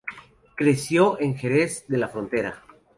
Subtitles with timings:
[0.55, 2.63] Creció en Jerez de la Frontera.